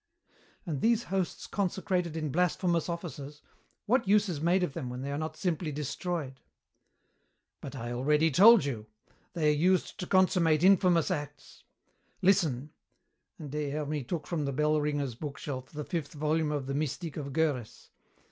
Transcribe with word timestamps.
"And 0.65 0.81
these 0.81 1.03
hosts 1.03 1.45
consecrated 1.45 2.17
in 2.17 2.31
blasphemous 2.31 2.89
offices, 2.89 3.43
what 3.85 4.07
use 4.07 4.29
is 4.29 4.41
made 4.41 4.63
of 4.63 4.73
them 4.73 4.89
when 4.89 5.03
they 5.03 5.11
are 5.11 5.17
not 5.19 5.37
simply 5.37 5.71
destroyed?" 5.71 6.39
"But 7.61 7.75
I 7.75 7.91
already 7.91 8.31
told 8.31 8.65
you. 8.65 8.87
They 9.33 9.49
are 9.49 9.55
used 9.55 9.99
to 9.99 10.07
consummate 10.07 10.63
infamous 10.63 11.11
acts. 11.11 11.65
Listen," 12.23 12.71
and 13.37 13.51
Des 13.51 13.69
Hermies 13.69 14.07
took 14.07 14.25
from 14.25 14.45
the 14.45 14.51
bell 14.53 14.81
ringers 14.81 15.13
bookshelf 15.13 15.69
the 15.69 15.83
fifth 15.85 16.13
volume 16.13 16.51
of 16.51 16.65
the 16.65 16.73
Mystik 16.73 17.15
of 17.15 17.27
Görres. 17.31 17.89